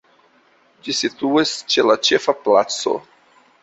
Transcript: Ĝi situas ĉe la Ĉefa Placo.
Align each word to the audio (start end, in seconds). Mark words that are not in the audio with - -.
Ĝi 0.87 0.95
situas 1.01 1.53
ĉe 1.71 1.87
la 1.91 2.01
Ĉefa 2.11 2.39
Placo. 2.43 3.01